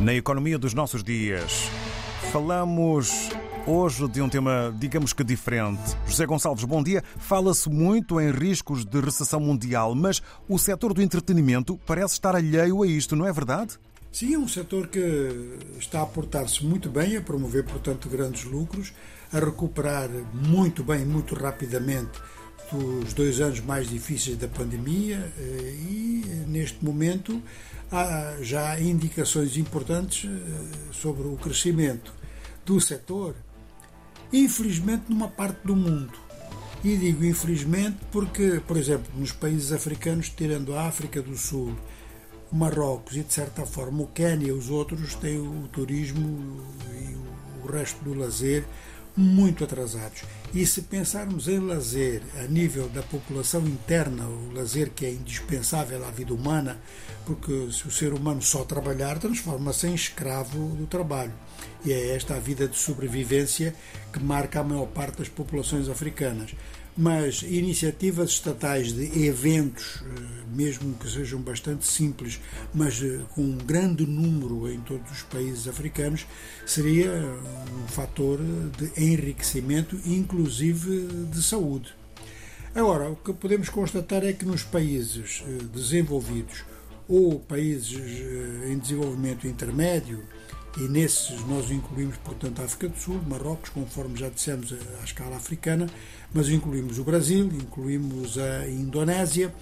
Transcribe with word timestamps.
Na 0.00 0.14
economia 0.14 0.56
dos 0.56 0.74
nossos 0.74 1.02
dias, 1.02 1.68
falamos 2.30 3.30
hoje 3.66 4.06
de 4.06 4.22
um 4.22 4.28
tema, 4.28 4.72
digamos 4.78 5.12
que 5.12 5.24
diferente. 5.24 5.82
José 6.06 6.24
Gonçalves, 6.24 6.64
bom 6.64 6.84
dia. 6.84 7.02
Fala-se 7.18 7.68
muito 7.68 8.20
em 8.20 8.30
riscos 8.30 8.84
de 8.84 9.00
recessão 9.00 9.40
mundial, 9.40 9.96
mas 9.96 10.22
o 10.48 10.56
setor 10.56 10.94
do 10.94 11.02
entretenimento 11.02 11.76
parece 11.84 12.12
estar 12.12 12.36
alheio 12.36 12.80
a 12.84 12.86
isto, 12.86 13.16
não 13.16 13.26
é 13.26 13.32
verdade? 13.32 13.76
Sim, 14.12 14.34
é 14.34 14.38
um 14.38 14.46
setor 14.46 14.86
que 14.86 15.58
está 15.80 16.00
a 16.00 16.06
portar-se 16.06 16.64
muito 16.64 16.88
bem, 16.88 17.16
a 17.16 17.20
promover, 17.20 17.64
portanto, 17.64 18.08
grandes 18.08 18.44
lucros, 18.44 18.92
a 19.32 19.40
recuperar 19.40 20.08
muito 20.32 20.84
bem, 20.84 21.04
muito 21.04 21.34
rapidamente 21.34 22.20
dos 22.70 23.14
dois 23.14 23.40
anos 23.40 23.60
mais 23.60 23.88
difíceis 23.88 24.36
da 24.36 24.46
pandemia 24.46 25.32
eh, 25.38 25.74
e, 25.88 26.44
neste 26.46 26.84
momento, 26.84 27.42
há 27.90 28.36
já 28.42 28.78
indicações 28.80 29.56
importantes 29.56 30.28
eh, 30.28 30.92
sobre 30.92 31.26
o 31.26 31.36
crescimento 31.36 32.12
do 32.64 32.80
setor, 32.80 33.34
infelizmente, 34.32 35.04
numa 35.08 35.28
parte 35.28 35.58
do 35.64 35.74
mundo. 35.74 36.12
E 36.84 36.96
digo 36.96 37.24
infelizmente 37.24 37.96
porque, 38.12 38.60
por 38.66 38.76
exemplo, 38.76 39.10
nos 39.16 39.32
países 39.32 39.72
africanos, 39.72 40.28
tirando 40.28 40.74
a 40.76 40.86
África 40.86 41.20
do 41.20 41.36
Sul, 41.36 41.74
o 42.52 42.56
Marrocos 42.56 43.16
e, 43.16 43.22
de 43.22 43.32
certa 43.32 43.66
forma, 43.66 44.02
o 44.02 44.06
Quênia, 44.06 44.54
os 44.54 44.70
outros 44.70 45.14
têm 45.16 45.38
o 45.38 45.68
turismo 45.72 46.62
e 46.92 47.66
o 47.66 47.70
resto 47.70 48.02
do 48.04 48.14
lazer 48.14 48.64
muito 49.18 49.64
atrasados. 49.64 50.22
E 50.54 50.64
se 50.64 50.82
pensarmos 50.82 51.48
em 51.48 51.58
lazer 51.58 52.22
a 52.38 52.46
nível 52.46 52.88
da 52.88 53.02
população 53.02 53.66
interna, 53.66 54.24
o 54.24 54.52
lazer 54.54 54.90
que 54.90 55.04
é 55.04 55.10
indispensável 55.10 56.06
à 56.06 56.10
vida 56.10 56.32
humana, 56.32 56.78
porque 57.26 57.68
se 57.72 57.88
o 57.88 57.90
ser 57.90 58.12
humano 58.12 58.40
só 58.40 58.64
trabalhar, 58.64 59.18
transforma-se 59.18 59.88
em 59.88 59.94
escravo 59.94 60.76
do 60.76 60.86
trabalho. 60.86 61.32
E 61.84 61.92
é 61.92 62.14
esta 62.14 62.36
a 62.36 62.38
vida 62.38 62.68
de 62.68 62.78
sobrevivência 62.78 63.74
que 64.12 64.20
marca 64.20 64.60
a 64.60 64.64
maior 64.64 64.86
parte 64.86 65.18
das 65.18 65.28
populações 65.28 65.88
africanas 65.88 66.54
mas 67.00 67.42
iniciativas 67.42 68.30
estatais 68.30 68.92
de 68.92 69.24
eventos, 69.24 70.02
eh, 70.02 70.20
mesmo 70.52 70.94
que 70.94 71.08
sejam 71.08 71.40
bastante 71.40 71.86
simples, 71.86 72.40
mas 72.74 73.00
eh, 73.00 73.20
com 73.36 73.42
um 73.42 73.56
grande 73.56 74.04
número 74.04 74.68
em 74.68 74.80
todos 74.80 75.08
os 75.12 75.22
países 75.22 75.68
africanos, 75.68 76.26
seria 76.66 77.12
um 77.84 77.86
fator 77.86 78.40
de 78.76 78.90
enriquecimento, 79.00 79.96
inclusive 80.04 81.06
de 81.30 81.40
saúde. 81.40 81.94
Agora, 82.74 83.08
o 83.10 83.14
que 83.14 83.32
podemos 83.32 83.68
constatar 83.68 84.24
é 84.24 84.32
que 84.32 84.44
nos 84.44 84.64
países 84.64 85.44
eh, 85.46 85.62
desenvolvidos 85.72 86.64
ou 87.08 87.38
países 87.38 87.96
em 88.66 88.76
desenvolvimento 88.76 89.46
intermédio, 89.46 90.24
e 90.78 90.88
nesses 90.88 91.44
nós 91.46 91.70
incluímos, 91.70 92.16
portanto, 92.18 92.60
a 92.60 92.64
África 92.64 92.88
do 92.88 92.96
Sul, 92.96 93.20
Marrocos, 93.26 93.70
conforme 93.70 94.16
já 94.16 94.28
dissemos, 94.28 94.72
à 95.00 95.04
escala 95.04 95.36
africana, 95.36 95.88
mas 96.32 96.48
incluímos 96.48 96.98
o 96.98 97.04
Brasil, 97.04 97.46
incluímos 97.46 98.38
a 98.38 98.68
Indonésia 98.68 99.52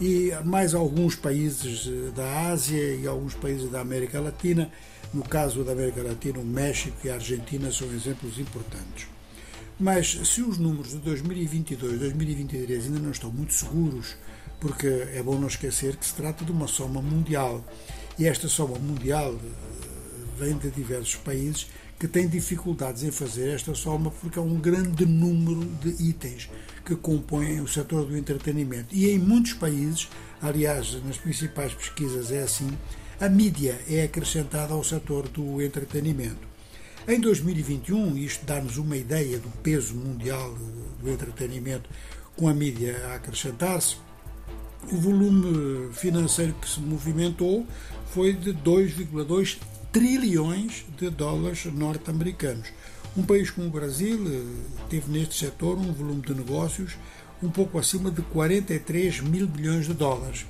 e 0.00 0.32
mais 0.44 0.74
alguns 0.74 1.14
países 1.14 1.86
eh, 1.86 2.10
da 2.16 2.48
Ásia 2.48 2.94
e 2.94 3.06
alguns 3.06 3.34
países 3.34 3.70
da 3.70 3.80
América 3.80 4.18
Latina. 4.18 4.70
No 5.12 5.22
caso 5.22 5.62
da 5.62 5.72
América 5.72 6.02
Latina, 6.02 6.38
o 6.38 6.44
México 6.44 6.96
e 7.04 7.10
a 7.10 7.14
Argentina 7.14 7.70
são 7.70 7.92
exemplos 7.92 8.38
importantes. 8.38 9.06
Mas 9.78 10.20
se 10.24 10.40
os 10.40 10.56
números 10.56 10.92
de 10.92 10.98
2022 10.98 11.98
2023 11.98 12.86
ainda 12.86 12.98
não 12.98 13.10
estão 13.10 13.30
muito 13.30 13.52
seguros, 13.52 14.16
porque 14.58 14.86
é 14.86 15.22
bom 15.22 15.38
não 15.38 15.48
esquecer 15.48 15.96
que 15.96 16.06
se 16.06 16.14
trata 16.14 16.44
de 16.44 16.52
uma 16.52 16.66
soma 16.66 17.02
mundial, 17.02 17.62
e 18.18 18.26
esta 18.26 18.48
soma 18.48 18.78
mundial 18.78 19.38
vem 20.42 20.58
de 20.58 20.70
diversos 20.70 21.14
países 21.14 21.68
que 21.98 22.08
têm 22.08 22.26
dificuldades 22.26 23.04
em 23.04 23.12
fazer 23.12 23.50
esta 23.50 23.74
soma 23.76 24.10
porque 24.10 24.38
há 24.38 24.42
um 24.42 24.58
grande 24.58 25.06
número 25.06 25.64
de 25.80 25.90
itens 26.02 26.50
que 26.84 26.96
compõem 26.96 27.60
o 27.60 27.68
setor 27.68 28.04
do 28.04 28.16
entretenimento. 28.16 28.92
E 28.92 29.08
em 29.08 29.18
muitos 29.18 29.52
países, 29.52 30.08
aliás, 30.40 31.00
nas 31.04 31.16
principais 31.16 31.72
pesquisas 31.72 32.32
é 32.32 32.42
assim, 32.42 32.68
a 33.20 33.28
mídia 33.28 33.80
é 33.88 34.02
acrescentada 34.02 34.74
ao 34.74 34.82
setor 34.82 35.28
do 35.28 35.62
entretenimento. 35.62 36.50
Em 37.06 37.20
2021, 37.20 38.16
isto 38.16 38.44
dá-nos 38.44 38.78
uma 38.78 38.96
ideia 38.96 39.38
do 39.38 39.48
peso 39.62 39.94
mundial 39.94 40.52
do 41.00 41.08
entretenimento 41.08 41.88
com 42.36 42.48
a 42.48 42.54
mídia 42.54 42.96
a 43.06 43.14
acrescentar-se, 43.14 43.96
o 44.90 44.96
volume 44.96 45.92
financeiro 45.92 46.54
que 46.54 46.68
se 46.68 46.80
movimentou 46.80 47.64
foi 48.06 48.32
de 48.32 48.52
2,2 48.52 49.58
trilhões 49.92 50.86
de 50.98 51.10
dólares 51.10 51.66
norte-americanos. 51.66 52.68
Um 53.14 53.22
país 53.22 53.50
como 53.50 53.66
o 53.66 53.70
Brasil 53.70 54.18
eh, 54.26 54.42
teve 54.88 55.12
neste 55.12 55.34
setor 55.34 55.76
um 55.76 55.92
volume 55.92 56.22
de 56.22 56.34
negócios 56.34 56.96
um 57.42 57.50
pouco 57.50 57.78
acima 57.78 58.10
de 58.10 58.22
43 58.22 59.20
mil 59.20 59.46
milhões 59.48 59.86
de 59.86 59.92
dólares. 59.92 60.46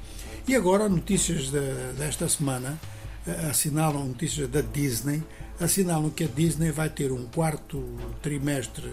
E 0.47 0.55
agora, 0.55 0.89
notícias 0.89 1.51
de, 1.51 1.61
desta 1.99 2.29
semana 2.29 2.79
eh, 3.27 3.49
assinalam, 3.51 4.07
notícias 4.07 4.49
da 4.49 4.61
Disney, 4.61 5.23
assinalam 5.59 6.09
que 6.11 6.23
a 6.23 6.29
Disney 6.29 6.71
vai 6.71 6.89
ter 6.89 7.11
um 7.11 7.27
quarto 7.27 7.83
trimestre 8.23 8.89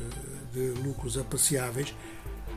de 0.51 0.69
lucros 0.81 1.15
apreciáveis, 1.15 1.93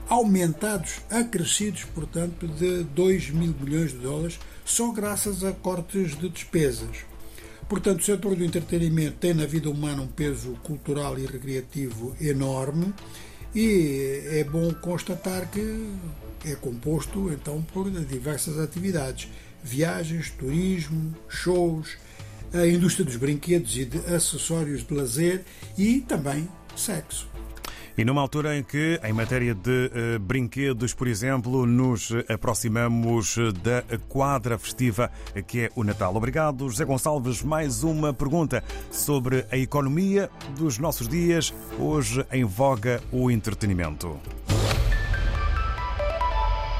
aumentados, 0.08 1.00
acrescidos, 1.10 1.84
portanto, 1.84 2.48
de 2.48 2.84
2 2.84 3.30
mil 3.30 3.54
milhões 3.60 3.92
de 3.92 3.98
dólares, 3.98 4.38
só 4.64 4.90
graças 4.92 5.44
a 5.44 5.52
cortes 5.52 6.16
de 6.18 6.30
despesas. 6.30 7.11
Portanto, 7.72 8.00
o 8.00 8.04
setor 8.04 8.36
do 8.36 8.44
entretenimento 8.44 9.16
tem 9.16 9.32
na 9.32 9.46
vida 9.46 9.70
humana 9.70 10.02
um 10.02 10.06
peso 10.06 10.52
cultural 10.62 11.18
e 11.18 11.24
recreativo 11.24 12.14
enorme 12.20 12.92
e 13.54 14.24
é 14.26 14.44
bom 14.44 14.74
constatar 14.74 15.50
que 15.50 15.88
é 16.44 16.54
composto 16.54 17.32
então 17.32 17.62
por 17.62 17.90
diversas 17.90 18.58
atividades, 18.58 19.26
viagens, 19.64 20.28
turismo, 20.28 21.16
shows, 21.30 21.96
a 22.52 22.66
indústria 22.66 23.06
dos 23.06 23.16
brinquedos 23.16 23.74
e 23.78 23.86
de 23.86 24.00
acessórios 24.00 24.86
de 24.86 24.92
lazer 24.92 25.42
e 25.78 26.00
também 26.00 26.46
sexo. 26.76 27.26
E 27.96 28.04
numa 28.04 28.22
altura 28.22 28.56
em 28.56 28.62
que, 28.62 28.98
em 29.04 29.12
matéria 29.12 29.54
de 29.54 29.90
uh, 30.16 30.18
brinquedos, 30.18 30.94
por 30.94 31.06
exemplo, 31.06 31.66
nos 31.66 32.10
aproximamos 32.28 33.36
da 33.62 33.82
quadra 34.08 34.58
festiva 34.58 35.10
que 35.46 35.60
é 35.60 35.70
o 35.76 35.84
Natal. 35.84 36.14
Obrigado, 36.16 36.68
José 36.68 36.84
Gonçalves. 36.84 37.42
Mais 37.42 37.82
uma 37.82 38.12
pergunta 38.14 38.64
sobre 38.90 39.44
a 39.50 39.56
economia 39.56 40.30
dos 40.56 40.78
nossos 40.78 41.06
dias, 41.06 41.52
hoje 41.78 42.24
em 42.32 42.44
voga 42.44 43.02
o 43.12 43.30
entretenimento. 43.30 44.18